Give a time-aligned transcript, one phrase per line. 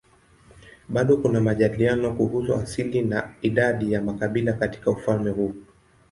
[0.89, 5.53] Bado kuna majadiliano kuhusu asili na idadi ya makabila katika ufalme huu.